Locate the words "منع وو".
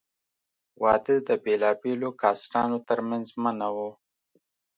3.43-3.89